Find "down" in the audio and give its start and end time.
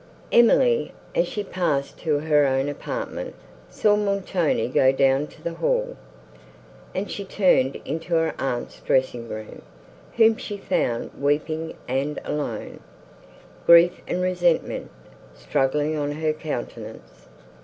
4.91-5.27